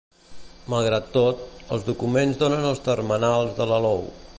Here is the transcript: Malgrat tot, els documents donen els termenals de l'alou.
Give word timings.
Malgrat 0.73 1.11
tot, 1.17 1.45
els 1.77 1.87
documents 1.91 2.41
donen 2.43 2.67
els 2.71 2.83
termenals 2.91 3.57
de 3.63 3.71
l'alou. 3.73 4.07